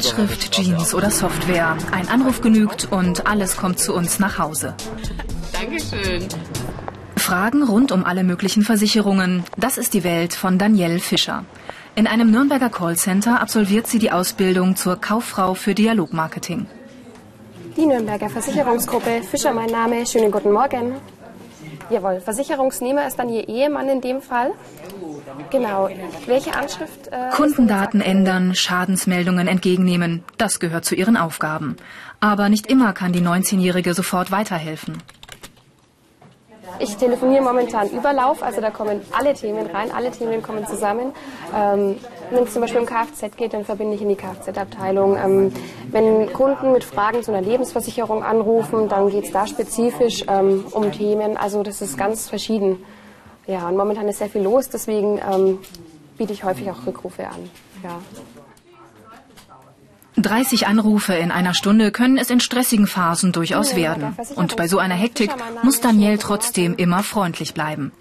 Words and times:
Zeitschrift, 0.00 0.52
Jeans 0.52 0.94
oder 0.94 1.10
Software, 1.10 1.76
ein 1.92 2.08
Anruf 2.08 2.40
genügt 2.40 2.88
und 2.90 3.26
alles 3.26 3.58
kommt 3.58 3.78
zu 3.78 3.94
uns 3.94 4.18
nach 4.18 4.38
Hause. 4.38 4.74
Dankeschön. 5.52 6.26
Fragen 7.16 7.62
rund 7.62 7.92
um 7.92 8.06
alle 8.06 8.24
möglichen 8.24 8.62
Versicherungen, 8.62 9.44
das 9.58 9.76
ist 9.76 9.92
die 9.92 10.02
Welt 10.02 10.32
von 10.32 10.56
Danielle 10.56 11.00
Fischer. 11.00 11.44
In 11.96 12.06
einem 12.06 12.30
Nürnberger 12.30 12.70
Callcenter 12.70 13.42
absolviert 13.42 13.88
sie 13.88 13.98
die 13.98 14.10
Ausbildung 14.10 14.74
zur 14.74 14.98
Kauffrau 14.98 15.52
für 15.52 15.74
Dialogmarketing. 15.74 16.66
Die 17.76 17.84
Nürnberger 17.84 18.30
Versicherungsgruppe 18.30 19.22
Fischer 19.30 19.52
mein 19.52 19.68
Name. 19.68 20.06
Schönen 20.06 20.30
guten 20.30 20.52
Morgen. 20.52 20.94
Jawohl, 21.90 22.20
Versicherungsnehmer 22.20 23.06
ist 23.06 23.18
dann 23.18 23.28
Ihr 23.28 23.48
Ehemann 23.48 23.88
in 23.88 24.00
dem 24.00 24.22
Fall. 24.22 24.52
Genau. 25.50 25.88
Welche 26.26 26.54
Anschrift? 26.54 27.08
Äh, 27.08 27.30
Kundendaten 27.34 28.00
ändern, 28.00 28.54
Schadensmeldungen 28.54 29.48
entgegennehmen, 29.48 30.22
das 30.38 30.60
gehört 30.60 30.84
zu 30.84 30.94
ihren 30.94 31.16
Aufgaben. 31.16 31.76
Aber 32.20 32.48
nicht 32.48 32.68
immer 32.68 32.92
kann 32.92 33.12
die 33.12 33.20
19-Jährige 33.20 33.94
sofort 33.94 34.30
weiterhelfen. 34.30 35.02
Ich 36.78 36.96
telefoniere 36.96 37.42
momentan 37.42 37.90
Überlauf, 37.90 38.42
also 38.42 38.60
da 38.60 38.70
kommen 38.70 39.00
alle 39.12 39.34
Themen 39.34 39.66
rein, 39.66 39.90
alle 39.90 40.10
Themen 40.12 40.42
kommen 40.42 40.66
zusammen. 40.66 41.12
Ähm, 41.54 41.96
wenn 42.30 42.44
es 42.44 42.52
zum 42.52 42.62
Beispiel 42.62 42.80
um 42.80 42.86
Kfz 42.86 43.36
geht, 43.36 43.52
dann 43.54 43.64
verbinde 43.64 43.94
ich 43.94 44.02
in 44.02 44.08
die 44.08 44.16
Kfz-Abteilung. 44.16 45.16
Ähm, 45.16 45.52
wenn 45.90 46.32
Kunden 46.32 46.72
mit 46.72 46.84
Fragen 46.84 47.22
zu 47.22 47.32
einer 47.32 47.46
Lebensversicherung 47.46 48.22
anrufen, 48.22 48.88
dann 48.88 49.10
geht 49.10 49.24
es 49.24 49.32
da 49.32 49.46
spezifisch 49.46 50.24
ähm, 50.28 50.64
um 50.70 50.92
Themen. 50.92 51.36
Also 51.36 51.62
das 51.62 51.82
ist 51.82 51.96
ganz 51.96 52.28
verschieden. 52.28 52.84
Ja, 53.46 53.68
und 53.68 53.76
momentan 53.76 54.06
ist 54.08 54.18
sehr 54.18 54.28
viel 54.28 54.42
los, 54.42 54.68
deswegen 54.68 55.18
ähm, 55.18 55.58
biete 56.18 56.32
ich 56.32 56.44
häufig 56.44 56.70
auch 56.70 56.86
Rückrufe 56.86 57.26
an. 57.26 57.50
Ja. 57.82 58.00
30 60.16 60.66
Anrufe 60.66 61.14
in 61.14 61.30
einer 61.30 61.54
Stunde 61.54 61.92
können 61.92 62.18
es 62.18 62.30
in 62.30 62.40
stressigen 62.40 62.86
Phasen 62.86 63.32
durchaus 63.32 63.74
werden. 63.74 64.16
Und 64.36 64.56
bei 64.56 64.68
so 64.68 64.78
einer 64.78 64.94
Hektik 64.94 65.30
muss 65.62 65.80
Danielle 65.80 66.18
trotzdem 66.18 66.74
immer 66.76 67.02
freundlich 67.02 67.54
bleiben. 67.54 67.92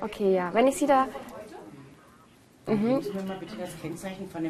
Okay, 0.00 0.34
ja. 0.34 0.50
Wenn 0.52 0.66
ich 0.66 0.76
Sie 0.76 0.86
da 0.86 1.06
Mhm. 2.68 3.00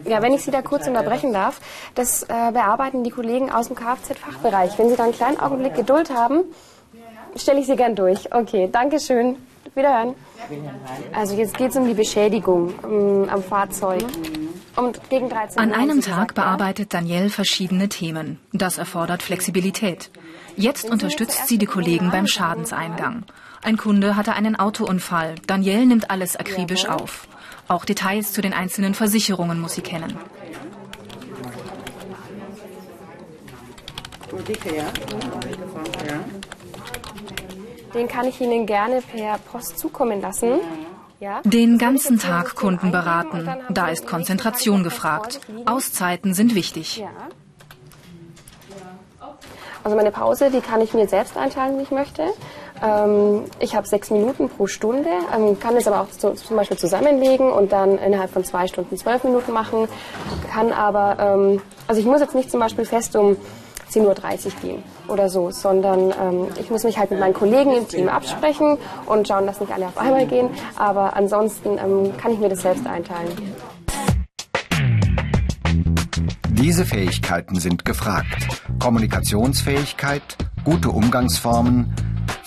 Ja, 0.04 0.22
wenn 0.22 0.32
ich 0.32 0.42
Sie 0.42 0.50
da 0.50 0.62
kurz 0.62 0.86
unterbrechen 0.86 1.32
darf, 1.32 1.60
das 1.94 2.24
äh, 2.24 2.26
bearbeiten 2.52 3.04
die 3.04 3.10
Kollegen 3.10 3.50
aus 3.50 3.68
dem 3.68 3.76
Kfz-Fachbereich. 3.76 4.78
Wenn 4.78 4.88
Sie 4.88 4.96
da 4.96 5.04
einen 5.04 5.12
kleinen 5.12 5.38
Augenblick 5.40 5.74
Geduld 5.74 6.10
haben, 6.10 6.44
stelle 7.36 7.60
ich 7.60 7.66
Sie 7.66 7.76
gern 7.76 7.94
durch. 7.94 8.32
Okay, 8.32 8.68
danke 8.70 9.00
schön. 9.00 9.36
Wiederhören. 9.74 10.14
Also 11.12 11.36
jetzt 11.36 11.56
geht 11.56 11.70
es 11.70 11.76
um 11.76 11.86
die 11.86 11.94
Beschädigung 11.94 12.74
um, 12.82 13.28
am 13.28 13.42
Fahrzeug. 13.42 14.04
Und 14.76 15.10
gegen 15.10 15.28
13 15.28 15.58
An 15.58 15.72
einem 15.72 16.00
Tag 16.00 16.34
bearbeitet 16.34 16.94
Danielle 16.94 17.30
verschiedene 17.30 17.88
Themen. 17.88 18.38
Das 18.52 18.78
erfordert 18.78 19.22
Flexibilität. 19.22 20.10
Jetzt 20.56 20.90
unterstützt 20.90 21.48
sie 21.48 21.58
die 21.58 21.66
Kollegen 21.66 22.10
beim 22.10 22.26
Schadenseingang. 22.26 23.24
Ein 23.62 23.76
Kunde 23.76 24.16
hatte 24.16 24.34
einen 24.34 24.56
Autounfall. 24.56 25.34
Danielle 25.46 25.86
nimmt 25.86 26.10
alles 26.10 26.36
akribisch 26.36 26.88
auf. 26.88 27.26
Auch 27.68 27.84
Details 27.84 28.32
zu 28.32 28.40
den 28.40 28.54
einzelnen 28.54 28.94
Versicherungen 28.94 29.60
muss 29.60 29.74
sie 29.74 29.82
kennen. 29.82 30.16
Den 37.94 38.08
kann 38.08 38.26
ich 38.26 38.40
Ihnen 38.40 38.66
gerne 38.66 39.02
per 39.02 39.38
Post 39.38 39.78
zukommen 39.78 40.20
lassen. 40.20 40.60
Den 41.44 41.78
ganzen 41.78 42.18
Tag 42.18 42.54
Kunden 42.54 42.92
beraten. 42.92 43.48
Da 43.70 43.88
ist 43.88 44.06
Konzentration 44.06 44.82
gefragt. 44.84 45.40
Auszeiten 45.66 46.32
sind 46.32 46.54
wichtig. 46.54 47.04
Also 49.82 49.96
meine 49.96 50.12
Pause, 50.12 50.50
die 50.50 50.60
kann 50.60 50.80
ich 50.80 50.94
mir 50.94 51.08
selbst 51.08 51.36
einteilen, 51.36 51.78
wie 51.78 51.82
ich 51.82 51.90
möchte. 51.90 52.28
Ähm, 52.82 53.44
ich 53.60 53.74
habe 53.74 53.86
sechs 53.86 54.10
Minuten 54.10 54.48
pro 54.48 54.66
Stunde, 54.66 55.08
ähm, 55.34 55.58
kann 55.58 55.76
es 55.76 55.86
aber 55.86 56.00
auch 56.00 56.10
zu, 56.10 56.34
zum 56.34 56.56
Beispiel 56.56 56.76
zusammenlegen 56.76 57.50
und 57.50 57.72
dann 57.72 57.98
innerhalb 57.98 58.30
von 58.30 58.44
zwei 58.44 58.66
Stunden 58.66 58.96
zwölf 58.96 59.24
Minuten 59.24 59.52
machen. 59.52 59.88
Kann 60.52 60.72
aber, 60.72 61.16
ähm, 61.18 61.62
also 61.86 62.00
ich 62.00 62.06
muss 62.06 62.20
jetzt 62.20 62.34
nicht 62.34 62.50
zum 62.50 62.60
Beispiel 62.60 62.84
fest 62.84 63.16
um 63.16 63.36
10.30 63.90 64.04
Uhr 64.04 64.52
gehen 64.60 64.82
oder 65.08 65.28
so, 65.28 65.50
sondern 65.50 66.12
ähm, 66.20 66.48
ich 66.60 66.70
muss 66.70 66.84
mich 66.84 66.98
halt 66.98 67.10
mit 67.10 67.20
meinen 67.20 67.34
Kollegen 67.34 67.74
im 67.74 67.88
Team 67.88 68.08
absprechen 68.08 68.76
und 69.06 69.26
schauen, 69.26 69.46
dass 69.46 69.60
nicht 69.60 69.72
alle 69.72 69.86
auf 69.86 69.96
einmal 69.96 70.26
gehen. 70.26 70.50
Aber 70.76 71.16
ansonsten 71.16 71.78
ähm, 71.78 72.16
kann 72.18 72.32
ich 72.32 72.38
mir 72.38 72.48
das 72.48 72.60
selbst 72.60 72.86
einteilen. 72.86 73.32
Diese 76.50 76.84
Fähigkeiten 76.84 77.58
sind 77.60 77.84
gefragt. 77.84 78.48
Kommunikationsfähigkeit, 78.80 80.22
gute 80.64 80.90
Umgangsformen, 80.90 81.94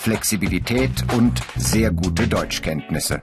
Flexibilität 0.02 0.90
und 1.14 1.40
sehr 1.56 1.92
gute 1.92 2.26
Deutschkenntnisse. 2.26 3.22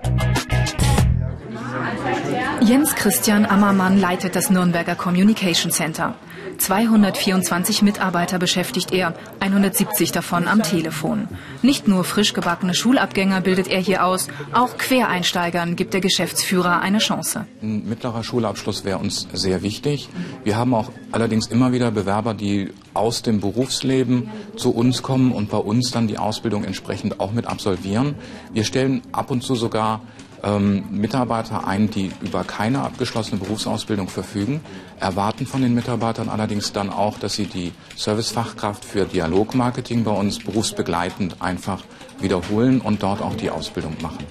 Jens 2.70 2.94
Christian 2.94 3.48
Ammermann 3.48 4.00
leitet 4.00 4.36
das 4.36 4.52
Nürnberger 4.52 4.94
Communication 4.94 5.72
Center. 5.72 6.14
224 6.60 7.82
Mitarbeiter 7.82 8.38
beschäftigt 8.38 8.94
er, 8.94 9.16
170 9.40 10.12
davon 10.12 10.48
am 10.48 10.62
Telefon. 10.62 11.28
Nicht 11.64 11.88
nur 11.88 12.04
frisch 12.04 12.34
gebackene 12.34 12.76
Schulabgänger 12.76 13.42
bildet 13.42 13.70
er 13.70 13.80
hier 13.80 14.06
aus, 14.06 14.28
auch 14.54 14.78
Quereinsteigern 14.78 15.78
gibt 15.78 15.96
der 15.96 16.02
Geschäftsführer 16.02 16.80
eine 16.82 17.00
Chance. 17.00 17.48
Ein 17.64 17.90
mittlerer 17.90 18.24
Schulabschluss 18.24 18.86
wäre 18.86 19.00
uns 19.00 19.28
sehr 19.34 19.64
wichtig. 19.64 20.08
Wir 20.44 20.56
haben 20.56 20.76
auch 20.76 20.92
allerdings 21.12 21.48
immer 21.48 21.72
wieder 21.72 21.90
Bewerber, 21.90 22.36
die 22.36 22.72
aus 22.94 23.24
dem 23.24 23.40
Berufsleben 23.40 24.30
zu 24.58 24.76
uns 24.76 25.02
kommen 25.02 25.32
und 25.32 25.50
bei 25.50 25.58
uns 25.58 25.90
dann 25.90 26.08
die 26.08 26.20
Ausbildung 26.20 26.66
entsprechend 26.66 27.20
auch 27.20 27.32
mit 27.32 27.48
absolvieren. 27.48 28.14
Wir 28.54 28.64
stellen 28.64 29.02
ab 29.12 29.32
und 29.32 29.42
zu 29.42 29.56
sogar 29.56 30.02
ähm, 30.44 30.86
Mitarbeiter 30.92 31.68
ein, 31.68 31.90
die 31.90 32.12
über 32.22 32.44
keine 32.44 32.82
abgeschlossene 32.82 33.40
Berufsausbildung 33.40 34.08
verfügen, 34.08 34.62
erwarten 35.00 35.46
von 35.46 35.62
den 35.62 35.74
Mitarbeitern 35.74 36.30
allerdings 36.30 36.72
dann 36.72 36.90
auch, 36.90 37.20
dass 37.20 37.34
sie 37.34 37.46
die 37.46 37.74
Servicefachkraft 37.96 38.86
für 38.86 39.06
Dialogmarketing 39.06 40.04
bei 40.04 40.12
uns 40.12 40.40
berufsbegleitend 40.40 41.42
einfach 41.42 41.84
wiederholen 42.20 42.82
und 42.82 43.04
dort 43.04 43.22
auch 43.22 43.36
die 43.36 43.50
Ausbildung 43.50 43.96
machen. 44.02 44.26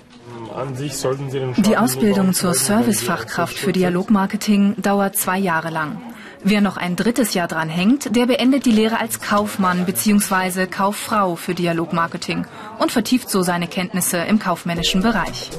An 0.55 0.75
sich 0.75 0.97
sollten 0.97 1.31
Sie 1.31 1.39
den 1.39 1.55
Die 1.55 1.77
Ausbildung 1.77 2.33
zur 2.33 2.55
Servicefachkraft 2.55 3.57
für 3.57 3.73
Dialogmarketing 3.73 4.75
dauert 4.79 5.17
zwei 5.17 5.39
Jahre 5.39 5.71
lang. 5.71 6.01
Wer 6.43 6.61
noch 6.61 6.77
ein 6.77 6.97
drittes 6.97 7.35
Jahr 7.35 7.49
dran 7.49 7.69
hängt, 7.69 8.15
der 8.15 8.27
beendet 8.27 8.65
die 8.65 8.71
Lehre 8.71 9.01
als 9.01 9.21
Kaufmann 9.21 9.85
bzw. 9.87 10.67
Kauffrau 10.67 11.37
für 11.37 11.55
Dialogmarketing 11.55 12.47
und 12.79 12.93
vertieft 12.93 13.29
so 13.29 13.43
seine 13.43 13.67
Kenntnisse 13.67 14.19
im 14.19 14.39
kaufmännischen 14.39 15.03
Bereich. 15.03 15.51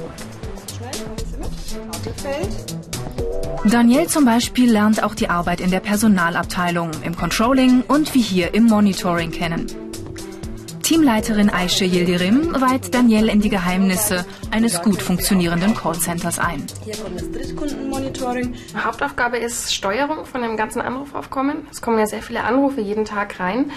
Daniel 3.64 4.06
zum 4.06 4.24
Beispiel 4.24 4.70
lernt 4.70 5.02
auch 5.02 5.14
die 5.14 5.28
Arbeit 5.28 5.60
in 5.60 5.70
der 5.70 5.80
Personalabteilung, 5.80 6.90
im 7.04 7.14
Controlling 7.14 7.82
und 7.82 8.14
wie 8.14 8.22
hier 8.22 8.54
im 8.54 8.64
Monitoring 8.64 9.30
kennen. 9.30 9.66
Teamleiterin 10.82 11.50
Aische 11.50 11.84
Yildirim 11.84 12.52
weiht 12.60 12.92
Daniel 12.92 13.28
in 13.28 13.40
die 13.40 13.48
Geheimnisse 13.48 14.26
eines 14.50 14.82
gut 14.82 15.00
funktionierenden 15.00 15.72
Callcenters 15.74 16.40
ein. 16.40 16.66
Hier 16.84 16.96
kommt 16.96 17.20
das 17.20 17.30
Drittkundenmonitoring. 17.30 18.54
Hauptaufgabe 18.76 19.38
ist 19.38 19.72
Steuerung 19.72 20.24
von 20.24 20.42
dem 20.42 20.56
ganzen 20.56 20.80
Anrufaufkommen. 20.80 21.68
Es 21.70 21.80
kommen 21.80 22.00
ja 22.00 22.06
sehr 22.06 22.22
viele 22.22 22.42
Anrufe 22.42 22.80
jeden 22.80 23.04
Tag 23.04 23.38
rein. 23.38 23.70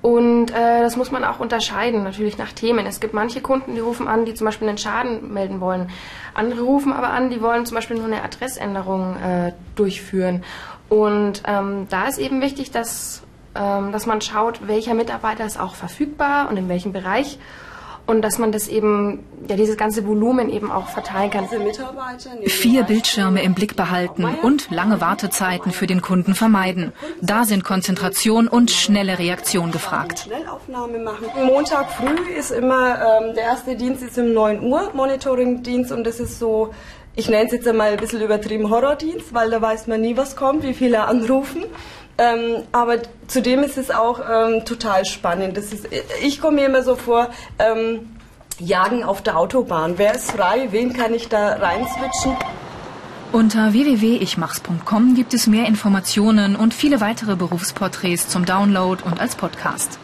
Und 0.00 0.50
äh, 0.52 0.80
das 0.80 0.96
muss 0.96 1.10
man 1.10 1.24
auch 1.24 1.40
unterscheiden, 1.40 2.04
natürlich 2.04 2.38
nach 2.38 2.52
Themen. 2.52 2.86
Es 2.86 3.00
gibt 3.00 3.14
manche 3.14 3.40
Kunden, 3.40 3.74
die 3.74 3.80
rufen 3.80 4.06
an, 4.06 4.24
die 4.24 4.34
zum 4.34 4.44
Beispiel 4.44 4.68
einen 4.68 4.78
Schaden 4.78 5.32
melden 5.32 5.60
wollen. 5.60 5.90
Andere 6.34 6.60
rufen 6.60 6.92
aber 6.92 7.10
an, 7.10 7.30
die 7.30 7.42
wollen 7.42 7.66
zum 7.66 7.74
Beispiel 7.74 7.96
nur 7.96 8.06
eine 8.06 8.22
Adressänderung 8.22 9.16
äh, 9.16 9.52
durchführen. 9.74 10.44
Und 10.88 11.42
ähm, 11.46 11.86
da 11.90 12.06
ist 12.06 12.18
eben 12.18 12.40
wichtig, 12.40 12.70
dass, 12.70 13.22
ähm, 13.54 13.90
dass 13.90 14.06
man 14.06 14.20
schaut, 14.20 14.68
welcher 14.68 14.94
Mitarbeiter 14.94 15.44
ist 15.44 15.58
auch 15.58 15.74
verfügbar 15.74 16.48
und 16.48 16.56
in 16.56 16.68
welchem 16.68 16.92
Bereich. 16.92 17.38
Und 18.08 18.22
dass 18.22 18.38
man 18.38 18.52
das 18.52 18.68
eben, 18.68 19.22
ja, 19.48 19.56
dieses 19.56 19.76
ganze 19.76 20.06
Volumen 20.06 20.48
eben 20.48 20.72
auch 20.72 20.88
verteilen 20.88 21.30
kann. 21.30 21.46
Vier 22.46 22.82
Bildschirme 22.84 23.42
im 23.42 23.52
Blick 23.52 23.76
behalten 23.76 24.24
und 24.24 24.70
lange 24.70 25.02
Wartezeiten 25.02 25.72
für 25.72 25.86
den 25.86 26.00
Kunden 26.00 26.34
vermeiden. 26.34 26.94
Da 27.20 27.44
sind 27.44 27.64
Konzentration 27.64 28.48
und 28.48 28.70
schnelle 28.70 29.18
Reaktion 29.18 29.72
gefragt. 29.72 30.20
Schnellaufnahme 30.20 30.98
machen. 31.00 31.26
Montag 31.44 31.90
früh 31.90 32.32
ist 32.34 32.50
immer, 32.50 32.96
ähm, 32.96 33.34
der 33.34 33.44
erste 33.44 33.76
Dienst 33.76 34.02
ist 34.02 34.16
um 34.16 34.32
9 34.32 34.62
Uhr, 34.62 34.90
Monitoring-Dienst 34.94 35.92
und 35.92 36.04
das 36.04 36.18
ist 36.18 36.38
so, 36.38 36.72
ich 37.18 37.28
nenne 37.28 37.46
es 37.46 37.52
jetzt 37.52 37.66
einmal 37.66 37.90
ein 37.90 37.96
bisschen 37.96 38.22
übertrieben 38.22 38.70
Horrordienst, 38.70 39.34
weil 39.34 39.50
da 39.50 39.60
weiß 39.60 39.88
man 39.88 40.00
nie, 40.00 40.16
was 40.16 40.36
kommt, 40.36 40.62
wie 40.62 40.72
viele 40.72 41.04
anrufen. 41.06 41.64
Ähm, 42.16 42.62
aber 42.70 42.98
zudem 43.26 43.64
ist 43.64 43.76
es 43.76 43.90
auch 43.90 44.20
ähm, 44.20 44.64
total 44.64 45.04
spannend. 45.04 45.56
Das 45.56 45.72
ist, 45.72 45.88
ich 46.22 46.40
komme 46.40 46.60
mir 46.60 46.66
immer 46.66 46.84
so 46.84 46.94
vor, 46.94 47.28
ähm, 47.58 48.08
Jagen 48.60 49.02
auf 49.02 49.20
der 49.20 49.36
Autobahn. 49.36 49.94
Wer 49.96 50.14
ist 50.14 50.30
frei? 50.30 50.68
Wen 50.70 50.92
kann 50.92 51.12
ich 51.12 51.28
da 51.28 51.54
reinswitchen? 51.54 52.36
Unter 53.32 53.72
www.ichmachs.com 53.72 55.16
gibt 55.16 55.34
es 55.34 55.48
mehr 55.48 55.66
Informationen 55.66 56.54
und 56.54 56.72
viele 56.72 57.00
weitere 57.00 57.34
Berufsporträts 57.34 58.28
zum 58.28 58.44
Download 58.44 59.02
und 59.04 59.20
als 59.20 59.34
Podcast. 59.34 59.98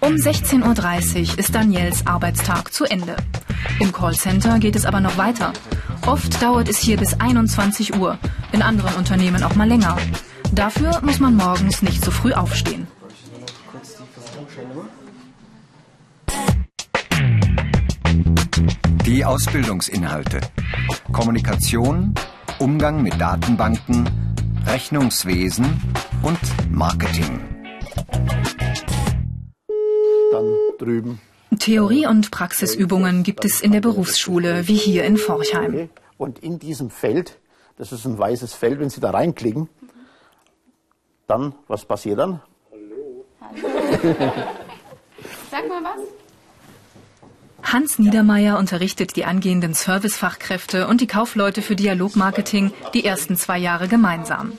Um 0.00 0.14
16.30 0.14 1.32
Uhr 1.32 1.38
ist 1.38 1.54
Daniels 1.54 2.06
Arbeitstag 2.06 2.72
zu 2.72 2.84
Ende. 2.84 3.16
Im 3.78 3.92
Callcenter 3.92 4.58
geht 4.58 4.74
es 4.74 4.86
aber 4.86 5.00
noch 5.00 5.16
weiter. 5.16 5.52
Oft 6.06 6.42
dauert 6.42 6.68
es 6.68 6.78
hier 6.78 6.96
bis 6.96 7.20
21 7.20 7.96
Uhr, 7.96 8.18
in 8.52 8.62
anderen 8.62 8.94
Unternehmen 8.96 9.42
auch 9.42 9.54
mal 9.54 9.68
länger. 9.68 9.96
Dafür 10.52 11.00
muss 11.02 11.20
man 11.20 11.36
morgens 11.36 11.82
nicht 11.82 12.04
so 12.04 12.10
früh 12.10 12.32
aufstehen. 12.32 12.86
Die 19.06 19.24
Ausbildungsinhalte. 19.24 20.40
Kommunikation, 21.12 22.14
Umgang 22.58 23.02
mit 23.02 23.20
Datenbanken, 23.20 24.08
Rechnungswesen 24.66 25.66
und 26.22 26.38
Marketing. 26.70 27.40
Dann 30.32 30.44
drüben. 30.78 31.20
Theorie- 31.58 32.06
und 32.06 32.30
Praxisübungen 32.30 33.22
gibt 33.22 33.44
es 33.44 33.60
in 33.60 33.72
der 33.72 33.80
Berufsschule, 33.80 34.68
wie 34.68 34.76
hier 34.76 35.04
in 35.04 35.16
Forchheim. 35.16 35.90
Und 36.16 36.38
in 36.38 36.58
diesem 36.58 36.90
Feld, 36.90 37.38
das 37.76 37.92
ist 37.92 38.04
ein 38.04 38.18
weißes 38.18 38.54
Feld, 38.54 38.78
wenn 38.78 38.90
Sie 38.90 39.00
da 39.00 39.10
reinklicken, 39.10 39.68
dann, 41.26 41.54
was 41.68 41.84
passiert 41.84 42.18
dann? 42.18 42.40
Sag 45.50 45.68
mal 45.68 45.82
was. 45.82 46.00
Hans 47.62 47.98
Niedermeyer 47.98 48.58
unterrichtet 48.58 49.16
die 49.16 49.24
angehenden 49.24 49.74
Servicefachkräfte 49.74 50.86
und 50.88 51.00
die 51.00 51.06
Kaufleute 51.06 51.62
für 51.62 51.76
Dialogmarketing 51.76 52.72
die 52.94 53.04
ersten 53.04 53.36
zwei 53.36 53.58
Jahre 53.58 53.86
gemeinsam. 53.86 54.52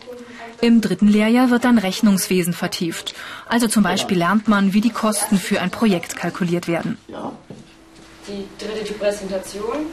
Im 0.61 0.79
dritten 0.79 1.07
Lehrjahr 1.07 1.49
wird 1.49 1.63
dann 1.63 1.79
Rechnungswesen 1.79 2.53
vertieft. 2.53 3.15
Also 3.47 3.67
zum 3.67 3.81
Beispiel 3.81 4.17
lernt 4.19 4.47
man, 4.47 4.73
wie 4.73 4.81
die 4.81 4.91
Kosten 4.91 5.37
für 5.37 5.59
ein 5.59 5.71
Projekt 5.71 6.15
kalkuliert 6.15 6.67
werden. 6.67 6.99
Die 8.27 8.45
dritte, 8.63 8.83
die 8.87 8.93
Präsentation. 8.93 9.87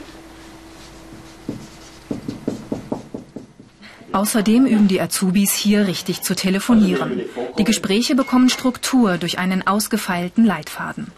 Außerdem 4.11 4.65
üben 4.65 4.87
die 4.87 5.01
Azubis 5.01 5.53
hier 5.53 5.87
richtig 5.87 6.21
zu 6.21 6.35
telefonieren. 6.35 7.21
Die 7.57 7.63
Gespräche 7.63 8.15
bekommen 8.15 8.49
Struktur 8.49 9.17
durch 9.17 9.39
einen 9.39 9.65
ausgefeilten 9.65 10.45
Leitfaden. 10.45 11.11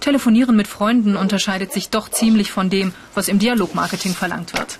Telefonieren 0.00 0.56
mit 0.56 0.66
Freunden 0.66 1.16
unterscheidet 1.16 1.72
sich 1.72 1.90
doch 1.90 2.08
ziemlich 2.08 2.50
von 2.50 2.70
dem, 2.70 2.92
was 3.14 3.28
im 3.28 3.38
Dialogmarketing 3.38 4.14
verlangt 4.14 4.52
wird. 4.54 4.78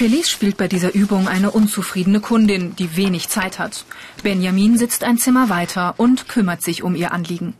Felice 0.00 0.30
spielt 0.30 0.56
bei 0.56 0.66
dieser 0.66 0.94
Übung 0.94 1.28
eine 1.28 1.50
unzufriedene 1.50 2.20
Kundin, 2.20 2.74
die 2.74 2.96
wenig 2.96 3.28
Zeit 3.28 3.58
hat. 3.58 3.84
Benjamin 4.22 4.78
sitzt 4.78 5.04
ein 5.04 5.18
Zimmer 5.18 5.50
weiter 5.50 5.92
und 5.98 6.26
kümmert 6.26 6.62
sich 6.62 6.82
um 6.82 6.94
ihr 6.94 7.12
Anliegen. 7.12 7.52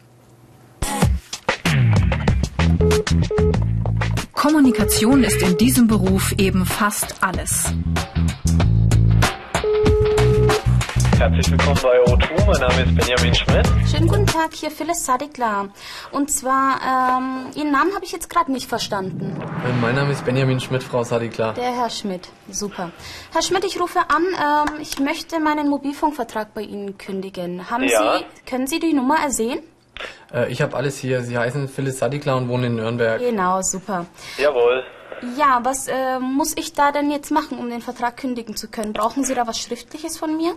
Kommunikation 4.33 5.23
ist 5.23 5.43
in 5.43 5.59
diesem 5.59 5.87
Beruf 5.87 6.33
eben 6.39 6.65
fast 6.65 7.23
alles. 7.23 7.75
Herzlich 11.21 11.51
willkommen 11.51 11.79
bei 11.83 12.03
O2. 12.05 12.47
Mein 12.47 12.61
Name 12.61 12.83
ist 12.83 12.97
Benjamin 12.97 13.35
Schmidt. 13.35 13.67
Schönen 13.91 14.09
guten 14.09 14.27
Tag, 14.27 14.55
hier 14.55 14.71
Phyllis 14.71 15.05
Sadikla. 15.05 15.69
Und 16.13 16.31
zwar, 16.33 16.81
ähm, 17.19 17.47
Ihren 17.55 17.71
Namen 17.73 17.95
habe 17.95 18.05
ich 18.05 18.13
jetzt 18.13 18.31
gerade 18.31 18.51
nicht 18.51 18.67
verstanden. 18.69 19.37
Äh, 19.39 19.73
Mein 19.83 19.95
Name 19.97 20.13
ist 20.13 20.25
Benjamin 20.25 20.61
Schmidt, 20.61 20.83
Frau 20.83 21.05
Sadiklar. 21.05 21.53
Der 21.55 21.77
Herr 21.77 21.91
Schmidt, 21.91 22.29
super. 22.51 22.91
Herr 23.33 23.43
Schmidt, 23.43 23.65
ich 23.65 23.79
rufe 23.79 23.99
an, 24.09 24.23
ähm, 24.35 24.81
ich 24.81 24.99
möchte 24.99 25.39
meinen 25.41 25.69
Mobilfunkvertrag 25.69 26.55
bei 26.55 26.63
Ihnen 26.63 26.97
kündigen. 26.97 27.71
Haben 27.71 27.85
Ja. 27.85 28.19
Sie, 28.19 28.25
können 28.49 28.67
Sie 28.67 28.79
die 28.81 28.95
Nummer 28.95 29.17
ersehen? 29.23 29.61
Äh, 30.33 30.51
Ich 30.51 30.63
habe 30.63 30.75
alles 30.77 30.99
hier. 30.99 31.21
Sie 31.23 31.37
heißen 31.37 31.69
Phyllis 31.69 31.99
Sadiklar 31.99 32.39
und 32.39 32.49
wohnen 32.49 32.65
in 32.65 32.75
Nürnberg. 32.77 33.21
Genau, 33.21 33.61
super. 33.61 34.07
Jawohl. 34.39 34.85
Ja, 35.37 35.61
was 35.63 35.87
äh, 35.87 36.19
muss 36.19 36.57
ich 36.57 36.73
da 36.73 36.93
denn 36.93 37.11
jetzt 37.11 37.31
machen, 37.31 37.59
um 37.59 37.69
den 37.69 37.83
Vertrag 37.83 38.17
kündigen 38.17 38.57
zu 38.57 38.69
können? 38.69 38.95
Brauchen 38.95 39.23
Sie 39.23 39.35
da 39.35 39.47
was 39.47 39.59
Schriftliches 39.61 40.17
von 40.17 40.35
mir? 40.39 40.55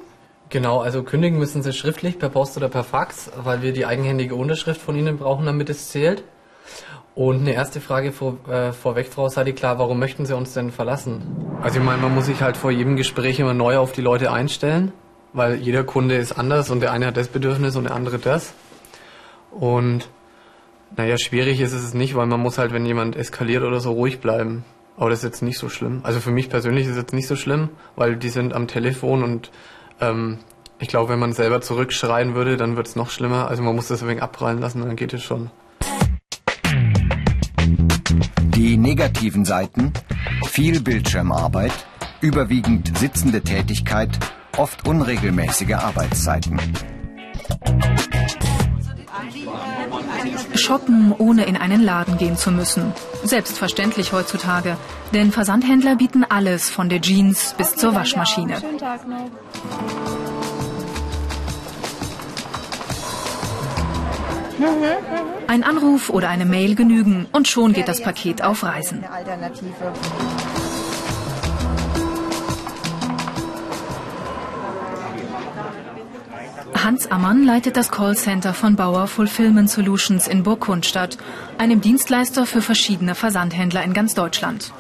Genau, 0.54 0.82
also 0.82 1.02
kündigen 1.02 1.40
müssen 1.40 1.64
Sie 1.64 1.74
schriftlich 1.74 2.20
per 2.20 2.30
Post 2.30 2.58
oder 2.58 2.70
per 2.70 2.84
Fax, 2.84 3.32
weil 3.44 3.64
wir 3.64 3.74
die 3.74 3.88
eigenhändige 3.88 4.36
Unterschrift 4.36 4.80
von 4.80 4.96
Ihnen 4.96 5.18
brauchen, 5.18 5.48
damit 5.48 5.68
es 5.72 5.90
zählt. 5.90 6.24
Und 7.16 7.40
eine 7.40 7.54
erste 7.54 7.82
Frage 7.82 8.12
vor, 8.12 8.38
äh, 8.48 8.72
vorweg, 8.72 9.08
Frau 9.08 9.30
Sadiklar, 9.30 9.80
warum 9.80 9.98
möchten 9.98 10.28
Sie 10.28 10.36
uns 10.36 10.54
denn 10.54 10.70
verlassen? 10.70 11.24
Also 11.64 11.80
ich 11.80 11.84
meine, 11.84 12.04
man 12.04 12.14
muss 12.14 12.28
sich 12.28 12.44
halt 12.44 12.56
vor 12.56 12.70
jedem 12.70 12.98
Gespräch 12.98 13.40
immer 13.40 13.56
neu 13.56 13.80
auf 13.80 13.94
die 13.94 14.04
Leute 14.04 14.32
einstellen, 14.32 14.92
weil 15.34 15.56
jeder 15.56 15.84
Kunde 15.84 16.18
ist 16.18 16.34
anders 16.34 16.70
und 16.70 16.82
der 16.82 16.92
eine 16.92 17.08
hat 17.08 17.18
das 17.18 17.30
Bedürfnis 17.30 17.76
und 17.76 17.86
der 17.86 17.96
andere 17.96 18.20
das. 18.20 18.54
Und 19.50 20.08
naja, 20.96 21.18
schwierig 21.18 21.62
ist 21.62 21.74
es 21.74 21.96
nicht, 21.96 22.14
weil 22.14 22.28
man 22.28 22.40
muss 22.40 22.60
halt, 22.60 22.74
wenn 22.74 22.86
jemand 22.86 23.16
eskaliert 23.16 23.64
oder 23.64 23.80
so, 23.80 23.94
ruhig 23.94 24.20
bleiben. 24.20 24.66
Aber 24.98 25.10
das 25.10 25.20
ist 25.20 25.26
jetzt 25.26 25.42
nicht 25.42 25.58
so 25.58 25.68
schlimm. 25.68 26.02
Also 26.04 26.20
für 26.20 26.30
mich 26.30 26.48
persönlich 26.48 26.86
ist 26.86 26.92
es 26.92 26.98
jetzt 26.98 27.14
nicht 27.16 27.28
so 27.28 27.36
schlimm, 27.36 27.70
weil 27.96 28.18
die 28.18 28.30
sind 28.30 28.54
am 28.54 28.68
Telefon 28.68 29.24
und 29.24 29.50
ähm, 30.00 30.40
ich 30.80 30.88
glaube, 30.88 31.14
wenn 31.14 31.20
man 31.20 31.34
selber 31.34 31.62
zurückschreien 31.62 32.36
würde, 32.36 32.58
dann 32.58 32.76
wird 32.76 32.88
es 32.88 32.96
noch 32.96 33.10
schlimmer. 33.10 33.48
Also 33.48 33.64
man 33.64 33.76
muss 33.76 33.88
das 33.88 34.06
wenig 34.06 34.22
abprallen 34.22 34.60
lassen, 34.60 34.82
dann 34.82 34.96
geht 34.96 35.14
es 35.14 35.24
schon. 35.24 35.50
Die 38.56 38.78
negativen 38.78 39.46
Seiten, 39.46 39.94
viel 40.46 40.82
Bildschirmarbeit, 40.82 41.74
überwiegend 42.22 42.98
sitzende 42.98 43.42
Tätigkeit, 43.42 44.20
oft 44.58 44.88
unregelmäßige 44.88 45.74
Arbeitszeiten. 45.74 46.60
Shoppen, 50.56 51.14
ohne 51.18 51.46
in 51.46 51.58
einen 51.58 51.82
Laden 51.82 52.18
gehen 52.18 52.38
zu 52.38 52.52
müssen. 52.52 52.94
Selbstverständlich 53.24 54.14
heutzutage. 54.14 54.78
Denn 55.14 55.32
Versandhändler 55.32 55.96
bieten 55.96 56.24
alles 56.24 56.70
von 56.70 56.90
der 56.90 57.02
Jeans 57.02 57.56
bis 57.58 57.76
zur 57.76 57.96
Waschmaschine. 57.96 58.62
Ein 65.48 65.64
Anruf 65.64 66.10
oder 66.10 66.30
eine 66.30 66.46
Mail 66.46 66.76
genügen 66.76 67.28
und 67.32 67.48
schon 67.48 67.74
geht 67.74 67.88
das 67.88 68.02
Paket 68.02 68.44
auf 68.44 68.64
Reisen. 68.64 69.04
Hans 76.84 77.10
Ammann 77.10 77.46
leitet 77.46 77.78
das 77.78 77.92
Callcenter 77.92 78.54
von 78.54 78.76
Bauer 78.76 79.08
Fulfillment 79.08 79.70
Solutions 79.70 80.28
in 80.28 80.44
Burgkundstadt, 80.44 81.18
einem 81.58 81.80
Dienstleister 81.80 82.46
für 82.46 82.62
verschiedene 82.62 83.16
Versandhändler 83.16 83.84
in 83.84 83.94
ganz 83.94 84.16
Deutschland. 84.16 84.74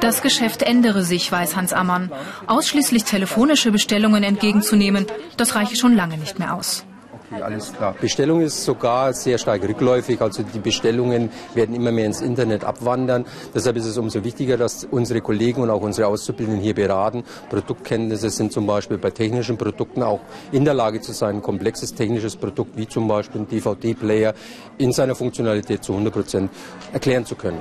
Das 0.00 0.20
Geschäft 0.20 0.62
ändere 0.62 1.04
sich, 1.04 1.32
weiß 1.32 1.56
Hans 1.56 1.72
Ammann. 1.72 2.12
Ausschließlich 2.46 3.04
telefonische 3.04 3.72
Bestellungen 3.72 4.24
entgegenzunehmen, 4.24 5.06
das 5.38 5.54
reiche 5.54 5.76
schon 5.76 5.96
lange 5.96 6.18
nicht 6.18 6.38
mehr 6.38 6.52
aus. 6.52 6.84
Okay, 7.30 7.42
alles 7.42 7.72
klar. 7.74 7.94
Bestellung 8.00 8.40
ist 8.40 8.64
sogar 8.64 9.12
sehr 9.12 9.36
stark 9.36 9.62
rückläufig. 9.62 10.20
Also 10.20 10.42
die 10.42 10.60
Bestellungen 10.60 11.30
werden 11.54 11.74
immer 11.74 11.92
mehr 11.92 12.06
ins 12.06 12.22
Internet 12.22 12.64
abwandern. 12.64 13.26
Deshalb 13.54 13.76
ist 13.76 13.84
es 13.84 13.98
umso 13.98 14.24
wichtiger, 14.24 14.56
dass 14.56 14.84
unsere 14.84 15.20
Kollegen 15.20 15.60
und 15.60 15.68
auch 15.70 15.82
unsere 15.82 16.08
Auszubildenden 16.08 16.62
hier 16.62 16.74
beraten. 16.74 17.24
Produktkenntnisse 17.50 18.30
sind 18.30 18.52
zum 18.52 18.66
Beispiel 18.66 18.96
bei 18.96 19.10
technischen 19.10 19.58
Produkten 19.58 20.02
auch 20.02 20.20
in 20.52 20.64
der 20.64 20.72
Lage 20.72 21.02
zu 21.02 21.12
sein, 21.12 21.36
ein 21.36 21.42
komplexes 21.42 21.92
technisches 21.94 22.34
Produkt 22.34 22.76
wie 22.78 22.88
zum 22.88 23.06
Beispiel 23.06 23.42
ein 23.42 23.48
DVD-Player 23.48 24.32
in 24.78 24.92
seiner 24.92 25.14
Funktionalität 25.14 25.84
zu 25.84 25.92
100 25.92 26.14
Prozent 26.14 26.50
erklären 26.92 27.26
zu 27.26 27.34
können. 27.34 27.60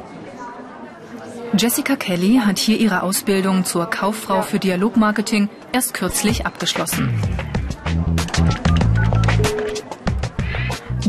Jessica 1.58 1.96
Kelly 1.96 2.42
hat 2.44 2.60
hier 2.60 2.78
ihre 2.78 3.04
Ausbildung 3.04 3.66
zur 3.66 3.90
Kauffrau 3.90 4.42
für 4.42 4.60
Dialogmarketing 4.60 5.50
erst 5.74 5.94
kürzlich 5.94 6.46
abgeschlossen. 6.46 7.22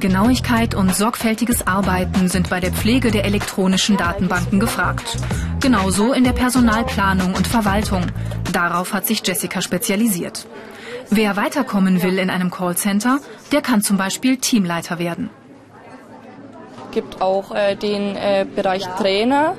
Genauigkeit 0.01 0.75
und 0.75 0.95
sorgfältiges 0.95 1.67
Arbeiten 1.67 2.29
sind 2.29 2.51
bei 2.51 2.61
der 2.61 2.73
Pflege 2.73 3.11
der 3.11 3.25
elektronischen 3.25 3.97
Datenbanken 3.97 4.61
gefragt. 4.61 5.17
Genauso 5.61 6.13
in 6.13 6.25
der 6.25 6.33
Personalplanung 6.33 7.35
und 7.35 7.47
Verwaltung. 7.47 8.07
Darauf 8.53 8.93
hat 8.93 9.07
sich 9.07 9.27
Jessica 9.27 9.61
spezialisiert. 9.61 10.47
Wer 11.11 11.37
weiterkommen 11.37 12.03
will 12.03 12.19
in 12.19 12.31
einem 12.31 12.51
Callcenter, 12.51 13.19
der 13.53 13.63
kann 13.63 13.83
zum 13.83 13.97
Beispiel 13.97 14.37
Teamleiter 14.37 14.99
werden. 14.99 15.31
gibt 16.91 17.21
auch 17.21 17.55
äh, 17.55 17.77
den 17.77 18.17
äh, 18.17 18.47
Bereich 18.57 18.85
Trainer 18.99 19.57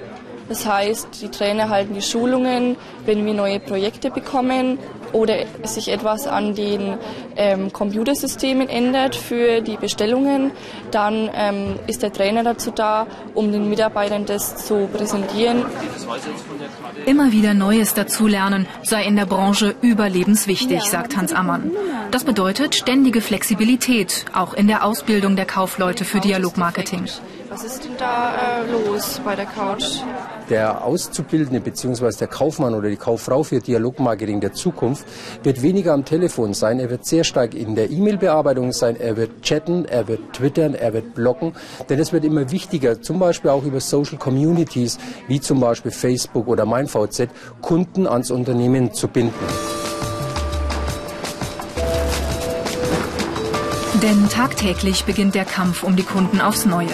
Das 0.49 0.65
heißt, 0.65 1.21
die 1.21 1.29
Trainer 1.29 1.69
halten 1.69 1.93
die 1.93 2.01
Schulungen, 2.01 2.75
wenn 3.05 3.23
wir 3.25 3.33
neue 3.35 3.59
Projekte 3.59 4.09
bekommen 4.09 4.79
oder 5.13 5.35
sich 5.63 5.89
etwas 5.89 6.27
an 6.27 6.55
den 6.55 6.97
ähm, 7.35 7.71
Computersystemen 7.71 8.67
ändert 8.67 9.15
für 9.15 9.61
die 9.61 9.77
Bestellungen, 9.77 10.51
dann 10.91 11.29
ähm, 11.33 11.75
ist 11.87 12.01
der 12.01 12.11
Trainer 12.11 12.43
dazu 12.43 12.71
da, 12.71 13.07
um 13.35 13.51
den 13.51 13.69
Mitarbeitern 13.69 14.25
das 14.25 14.65
zu 14.65 14.87
präsentieren. 14.91 15.65
Immer 17.05 17.31
wieder 17.31 17.53
Neues 17.53 17.93
dazulernen 17.93 18.67
sei 18.83 19.03
in 19.03 19.15
der 19.15 19.25
Branche 19.25 19.75
überlebenswichtig, 19.81 20.83
sagt 20.83 21.15
Hans 21.15 21.31
Ammann. 21.33 21.71
Das 22.11 22.23
bedeutet 22.23 22.75
ständige 22.75 23.21
Flexibilität, 23.21 24.25
auch 24.33 24.53
in 24.53 24.67
der 24.67 24.83
Ausbildung 24.83 25.35
der 25.35 25.45
Kaufleute 25.45 26.05
für 26.05 26.19
Dialogmarketing. 26.19 27.05
Was 27.49 27.63
ist 27.63 27.83
denn 27.83 27.97
da 27.97 28.61
äh, 28.61 28.71
los 28.71 29.19
bei 29.25 29.35
der 29.35 29.47
Couch? 29.47 29.83
Der 30.51 30.83
Auszubildende 30.83 31.59
bzw. 31.59 32.11
der 32.19 32.27
Kaufmann 32.27 32.75
oder 32.75 32.89
die 32.89 32.95
Kauffrau 32.95 33.41
für 33.41 33.59
Dialogmarketing 33.59 34.39
der 34.39 34.53
Zukunft 34.53 35.07
wird 35.41 35.63
weniger 35.63 35.93
am 35.93 36.05
Telefon 36.05 36.53
sein. 36.53 36.79
Er 36.79 36.91
wird 36.91 37.07
sehr 37.07 37.23
stark 37.23 37.55
in 37.55 37.73
der 37.73 37.89
E-Mail-Bearbeitung 37.89 38.71
sein. 38.71 38.97
Er 38.97 39.17
wird 39.17 39.41
chatten, 39.41 39.85
er 39.85 40.07
wird 40.07 40.33
twittern, 40.33 40.75
er 40.75 40.93
wird 40.93 41.15
bloggen. 41.15 41.53
Denn 41.89 41.99
es 41.99 42.13
wird 42.13 42.23
immer 42.23 42.51
wichtiger, 42.51 43.01
zum 43.01 43.17
Beispiel 43.17 43.49
auch 43.49 43.63
über 43.63 43.79
Social 43.79 44.19
Communities 44.19 44.99
wie 45.27 45.41
zum 45.41 45.59
Beispiel 45.59 45.91
Facebook 45.91 46.47
oder 46.47 46.67
MeinVZ, 46.67 47.29
Kunden 47.61 48.05
ans 48.05 48.29
Unternehmen 48.29 48.93
zu 48.93 49.07
binden. 49.07 49.33
Denn 54.03 54.29
tagtäglich 54.29 55.05
beginnt 55.05 55.33
der 55.33 55.45
Kampf 55.45 55.81
um 55.81 55.95
die 55.95 56.03
Kunden 56.03 56.41
aufs 56.41 56.67
Neue. 56.67 56.93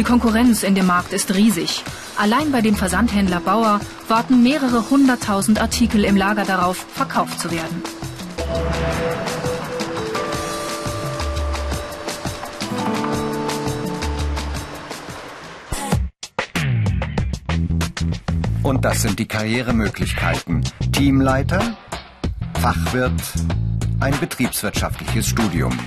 Die 0.00 0.04
Konkurrenz 0.04 0.62
in 0.62 0.74
dem 0.74 0.86
Markt 0.86 1.12
ist 1.12 1.34
riesig. 1.34 1.84
Allein 2.16 2.50
bei 2.52 2.62
dem 2.62 2.74
Versandhändler 2.74 3.38
Bauer 3.38 3.80
warten 4.08 4.42
mehrere 4.42 4.88
hunderttausend 4.88 5.60
Artikel 5.60 6.06
im 6.06 6.16
Lager 6.16 6.46
darauf, 6.46 6.86
verkauft 6.94 7.38
zu 7.38 7.50
werden. 7.50 7.82
Und 18.62 18.86
das 18.86 19.02
sind 19.02 19.18
die 19.18 19.28
Karrieremöglichkeiten. 19.28 20.64
Teamleiter, 20.92 21.76
Fachwirt, 22.58 23.20
ein 24.00 24.18
betriebswirtschaftliches 24.18 25.26
Studium. 25.26 25.78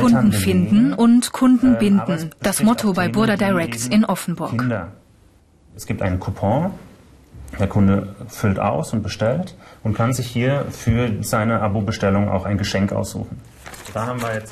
Kunden 0.00 0.32
finden 0.32 0.92
und 0.92 1.32
Kunden 1.32 1.78
binden. 1.78 2.30
Das 2.42 2.62
Motto 2.62 2.92
bei 2.92 3.08
Burda 3.08 3.36
Directs 3.36 3.86
in 3.86 4.04
Offenburg. 4.04 4.50
Kinder. 4.50 4.92
Es 5.76 5.86
gibt 5.86 6.02
einen 6.02 6.20
Coupon. 6.20 6.70
Der 7.58 7.68
Kunde 7.68 8.14
füllt 8.28 8.58
aus 8.58 8.92
und 8.92 9.02
bestellt 9.02 9.56
und 9.84 9.94
kann 9.94 10.12
sich 10.12 10.26
hier 10.26 10.66
für 10.70 11.22
seine 11.22 11.60
Abo-Bestellung 11.60 12.28
auch 12.28 12.46
ein 12.46 12.58
Geschenk 12.58 12.92
aussuchen. 12.92 13.40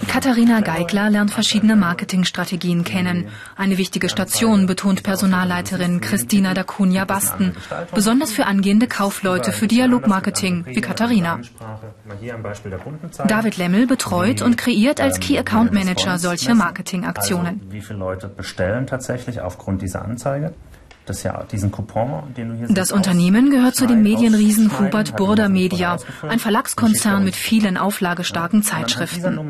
Katharina 0.09 0.61
Geigler 0.61 1.11
lernt 1.11 1.33
verschiedene 1.33 1.75
Marketingstrategien 1.75 2.85
kennen. 2.85 3.29
Eine 3.57 3.77
wichtige 3.77 4.09
Station 4.09 4.67
betont 4.67 5.03
Personalleiterin 5.03 6.01
Christina 6.01 6.55
Dacunia 6.55 7.05
Basten, 7.05 7.55
besonders 7.95 8.33
für 8.33 8.47
angehende 8.47 8.87
Kaufleute 8.87 9.53
für 9.53 9.67
Dialogmarketing 9.67 10.67
wie 10.67 10.81
Katharina. 10.81 11.41
David 13.27 13.57
Lemmel 13.57 13.87
betreut 13.87 14.43
und 14.43 14.57
kreiert 14.57 15.01
als 15.01 15.19
Key 15.19 15.39
Account 15.39 15.73
Manager 15.73 16.19
solche 16.19 16.55
Marketingaktionen. 16.55 17.61
Also, 17.61 17.73
wie 17.73 17.81
viele 17.81 17.99
Leute 17.99 18.29
bestellen 18.29 18.87
tatsächlich 18.87 19.41
aufgrund 19.41 19.83
dieser 19.83 20.03
Anzeige? 20.03 20.55
Das, 21.07 21.25
ja, 21.25 21.43
diesen 21.51 21.73
Coupon, 21.73 22.33
den 22.37 22.51
du 22.51 22.55
hier 22.55 22.69
das 22.69 22.93
Unternehmen 22.93 23.51
gehört 23.51 23.75
zu 23.75 23.87
dem 23.87 24.03
Medienriesen 24.03 24.79
Hubert 24.79 25.17
Burda 25.17 25.49
Media, 25.49 25.97
ein 26.29 26.39
Verlagskonzern 26.39 27.25
mit 27.25 27.35
vielen 27.35 27.77
auflagestarken 27.77 28.63
Zeitschriften. 28.63 29.41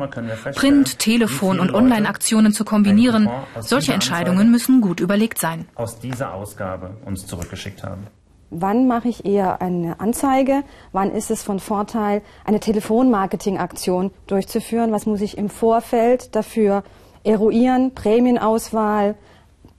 Print, 0.55 0.97
Telefon 0.97 1.59
und 1.59 1.73
Online-Aktionen 1.73 2.53
zu 2.53 2.65
kombinieren, 2.65 3.29
solche 3.59 3.93
Entscheidungen 3.93 4.49
müssen 4.49 4.81
gut 4.81 4.99
überlegt 4.99 5.37
sein. 5.39 5.67
Aus 5.75 5.99
dieser 5.99 6.33
Ausgabe 6.33 6.97
uns 7.05 7.27
zurückgeschickt 7.27 7.83
haben. 7.83 8.07
Wann 8.55 8.87
mache 8.87 9.07
ich 9.07 9.25
eher 9.25 9.61
eine 9.61 9.99
Anzeige? 9.99 10.63
Wann 10.91 11.11
ist 11.11 11.31
es 11.31 11.41
von 11.41 11.59
Vorteil, 11.59 12.21
eine 12.45 12.59
Telefonmarketing-Aktion 12.59 14.11
durchzuführen? 14.27 14.91
Was 14.91 15.07
muss 15.07 15.21
ich 15.21 15.37
im 15.39 15.49
Vorfeld 15.49 16.35
dafür 16.35 16.83
eruieren? 17.23 17.95
Prämienauswahl, 17.95 19.15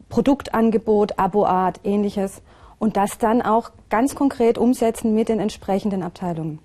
Produktangebot, 0.08 1.18
Aboart, 1.18 1.80
ähnliches 1.84 2.42
und 2.78 2.96
das 2.96 3.18
dann 3.18 3.42
auch 3.42 3.70
ganz 3.90 4.14
konkret 4.14 4.58
umsetzen 4.58 5.14
mit 5.14 5.28
den 5.28 5.40
entsprechenden 5.40 6.02
Abteilungen. 6.02 6.58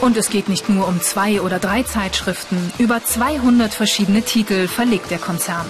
Und 0.00 0.16
es 0.16 0.30
geht 0.30 0.48
nicht 0.48 0.68
nur 0.68 0.86
um 0.86 1.00
zwei 1.00 1.40
oder 1.40 1.58
drei 1.58 1.82
Zeitschriften, 1.82 2.72
über 2.78 3.02
200 3.02 3.72
verschiedene 3.72 4.22
Titel 4.22 4.68
verlegt 4.68 5.10
der 5.10 5.18
Konzern. 5.18 5.66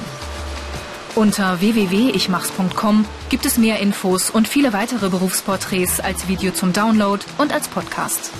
Unter 1.14 1.60
www.ichmachs.com 1.60 3.06
gibt 3.30 3.46
es 3.46 3.56
mehr 3.56 3.78
Infos 3.80 4.28
und 4.28 4.48
viele 4.48 4.74
weitere 4.74 5.08
Berufsporträts 5.08 6.00
als 6.00 6.28
Video 6.28 6.52
zum 6.52 6.74
Download 6.74 7.24
und 7.38 7.54
als 7.54 7.68
Podcast. 7.68 8.32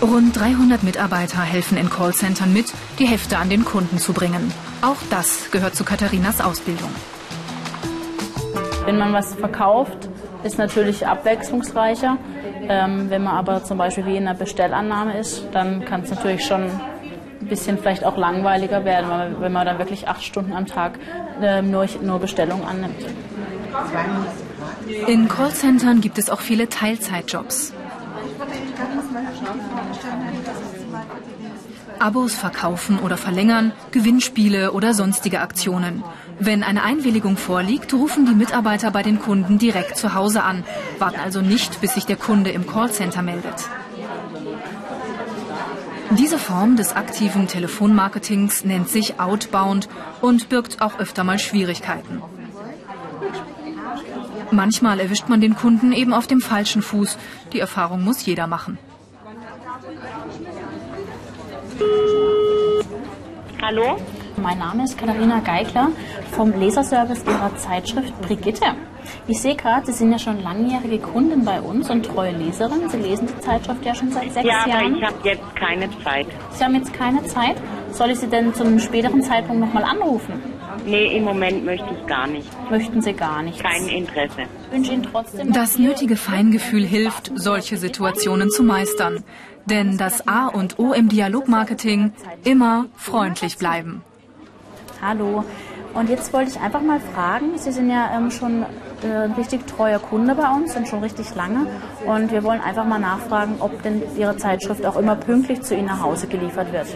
Rund 0.00 0.38
300 0.38 0.84
Mitarbeiter 0.84 1.42
helfen 1.42 1.76
in 1.76 1.90
Callcentern 1.90 2.52
mit, 2.52 2.72
die 3.00 3.06
Hefte 3.06 3.36
an 3.36 3.50
den 3.50 3.64
Kunden 3.64 3.98
zu 3.98 4.12
bringen. 4.12 4.52
Auch 4.80 4.96
das 5.10 5.50
gehört 5.50 5.74
zu 5.74 5.82
Katharinas 5.82 6.40
Ausbildung. 6.40 6.90
Wenn 8.84 8.96
man 8.96 9.12
was 9.12 9.34
verkauft, 9.34 10.08
ist 10.44 10.56
natürlich 10.56 11.04
abwechslungsreicher. 11.04 12.16
Ähm, 12.68 13.10
wenn 13.10 13.24
man 13.24 13.34
aber 13.34 13.64
zum 13.64 13.76
Beispiel 13.76 14.06
wie 14.06 14.16
in 14.16 14.28
einer 14.28 14.38
Bestellannahme 14.38 15.18
ist, 15.18 15.42
dann 15.52 15.84
kann 15.84 16.02
es 16.02 16.10
natürlich 16.10 16.44
schon 16.44 16.62
ein 16.62 17.46
bisschen 17.48 17.76
vielleicht 17.76 18.04
auch 18.04 18.16
langweiliger 18.16 18.84
werden, 18.84 19.36
wenn 19.40 19.52
man 19.52 19.66
dann 19.66 19.78
wirklich 19.78 20.06
acht 20.06 20.22
Stunden 20.22 20.52
am 20.52 20.66
Tag 20.66 20.98
äh, 21.42 21.60
nur, 21.60 21.86
nur 22.02 22.20
Bestellungen 22.20 22.64
annimmt. 22.64 23.04
In 25.08 25.28
Callcentern 25.28 26.00
gibt 26.00 26.18
es 26.18 26.30
auch 26.30 26.40
viele 26.40 26.68
Teilzeitjobs. 26.68 27.72
Abos 31.98 32.34
verkaufen 32.34 32.98
oder 32.98 33.16
verlängern, 33.16 33.72
Gewinnspiele 33.90 34.72
oder 34.72 34.94
sonstige 34.94 35.40
Aktionen. 35.40 36.04
Wenn 36.38 36.62
eine 36.62 36.84
Einwilligung 36.84 37.36
vorliegt, 37.36 37.92
rufen 37.92 38.24
die 38.26 38.34
Mitarbeiter 38.34 38.90
bei 38.90 39.02
den 39.02 39.18
Kunden 39.18 39.58
direkt 39.58 39.96
zu 39.96 40.14
Hause 40.14 40.44
an, 40.44 40.64
warten 40.98 41.20
also 41.20 41.40
nicht, 41.40 41.80
bis 41.80 41.94
sich 41.94 42.06
der 42.06 42.16
Kunde 42.16 42.50
im 42.50 42.66
Callcenter 42.66 43.22
meldet. 43.22 43.68
Diese 46.10 46.38
Form 46.38 46.76
des 46.76 46.94
aktiven 46.94 47.48
Telefonmarketings 47.48 48.64
nennt 48.64 48.88
sich 48.88 49.20
Outbound 49.20 49.88
und 50.22 50.48
birgt 50.48 50.80
auch 50.80 50.98
öfter 50.98 51.22
mal 51.22 51.38
Schwierigkeiten. 51.38 52.22
Manchmal 54.58 54.98
erwischt 54.98 55.28
man 55.28 55.40
den 55.40 55.54
Kunden 55.54 55.92
eben 55.92 56.12
auf 56.12 56.26
dem 56.26 56.40
falschen 56.40 56.82
Fuß. 56.82 57.16
Die 57.52 57.60
Erfahrung 57.60 58.02
muss 58.02 58.26
jeder 58.26 58.48
machen. 58.48 58.76
Hallo? 63.62 63.98
Mein 64.36 64.58
Name 64.58 64.82
ist 64.82 64.98
Katharina 64.98 65.38
Geigler 65.38 65.92
vom 66.32 66.58
Leserservice 66.58 67.22
Ihrer 67.24 67.54
Zeitschrift 67.56 68.20
Brigitte. 68.22 68.74
Ich 69.28 69.40
sehe 69.40 69.54
gerade, 69.54 69.86
Sie 69.86 69.92
sind 69.92 70.10
ja 70.10 70.18
schon 70.18 70.42
langjährige 70.42 70.98
Kundin 70.98 71.44
bei 71.44 71.60
uns 71.60 71.88
und 71.88 72.04
treue 72.06 72.32
Leserin. 72.32 72.88
Sie 72.88 72.96
lesen 72.96 73.28
die 73.28 73.40
Zeitschrift 73.40 73.84
ja 73.84 73.94
schon 73.94 74.10
seit 74.10 74.32
sechs 74.32 74.44
ja, 74.44 74.66
Jahren. 74.66 74.70
Ja, 74.70 74.78
aber 74.78 74.96
ich 74.96 75.04
habe 75.04 75.28
jetzt 75.28 75.54
keine 75.54 75.88
Zeit. 76.02 76.26
Sie 76.50 76.64
haben 76.64 76.74
jetzt 76.74 76.92
keine 76.92 77.22
Zeit? 77.26 77.56
Soll 77.92 78.10
ich 78.10 78.18
Sie 78.18 78.26
denn 78.26 78.52
zu 78.52 78.64
einem 78.64 78.80
späteren 78.80 79.22
Zeitpunkt 79.22 79.60
nochmal 79.60 79.84
anrufen? 79.84 80.57
Nee, 80.86 81.16
im 81.16 81.24
Moment 81.24 81.64
möchte 81.64 81.86
ich 81.98 82.06
gar 82.06 82.26
nicht. 82.26 82.48
Möchten 82.70 83.02
Sie 83.02 83.12
gar 83.12 83.42
nicht? 83.42 83.62
Kein 83.62 83.88
Interesse. 83.88 84.42
Ich 84.66 84.72
wünsche 84.72 84.92
Ihnen 84.92 85.02
trotzdem... 85.02 85.52
Das 85.52 85.78
nötige 85.78 86.16
Feingefühl 86.16 86.84
hilft, 86.84 87.32
solche 87.34 87.76
Situationen 87.76 88.50
zu 88.50 88.62
meistern. 88.62 89.24
Denn 89.66 89.98
das 89.98 90.26
A 90.26 90.46
und 90.46 90.78
O 90.78 90.92
im 90.92 91.08
Dialogmarketing, 91.08 92.12
immer 92.44 92.86
freundlich 92.96 93.58
bleiben. 93.58 94.02
Hallo. 95.02 95.44
Und 95.94 96.08
jetzt 96.08 96.32
wollte 96.32 96.50
ich 96.50 96.60
einfach 96.60 96.82
mal 96.82 97.00
fragen, 97.00 97.56
Sie 97.56 97.72
sind 97.72 97.90
ja 97.90 98.16
ähm, 98.16 98.30
schon 98.30 98.64
äh, 99.02 99.24
ein 99.24 99.32
richtig 99.32 99.66
treuer 99.66 99.98
Kunde 99.98 100.34
bei 100.34 100.48
uns 100.48 100.76
und 100.76 100.86
schon 100.86 101.00
richtig 101.00 101.34
lange. 101.34 101.66
Und 102.06 102.30
wir 102.30 102.44
wollen 102.44 102.60
einfach 102.60 102.84
mal 102.84 102.98
nachfragen, 102.98 103.56
ob 103.60 103.82
denn 103.82 104.02
Ihre 104.16 104.36
Zeitschrift 104.36 104.84
auch 104.86 104.96
immer 104.96 105.16
pünktlich 105.16 105.62
zu 105.62 105.74
Ihnen 105.74 105.86
nach 105.86 106.02
Hause 106.02 106.26
geliefert 106.28 106.72
wird. 106.72 106.86